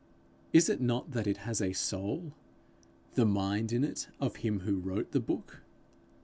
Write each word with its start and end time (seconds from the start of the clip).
Is 0.51 0.67
it 0.67 0.81
not 0.81 1.11
that 1.11 1.27
it 1.27 1.37
has 1.45 1.61
a 1.61 1.73
soul 1.73 2.33
the 3.13 3.23
mind 3.23 3.71
in 3.71 3.83
it 3.83 4.07
of 4.19 4.37
him 4.37 4.61
who 4.61 4.79
wrote 4.79 5.11
the 5.11 5.19
book? 5.19 5.61